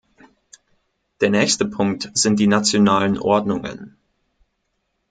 [1.19, 3.97] Der nächste Punkt sind die nationalen Ordnungen.